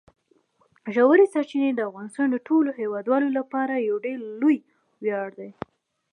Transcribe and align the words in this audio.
ژورې 0.95 1.25
سرچینې 1.33 1.71
د 1.73 1.81
افغانستان 1.89 2.27
د 2.31 2.37
ټولو 2.47 2.69
هیوادوالو 2.79 3.29
لپاره 3.37 3.73
یو 3.87 3.95
ډېر 4.05 4.17
لوی 4.41 4.57
ویاړ 5.03 5.29
دی. 5.39 5.49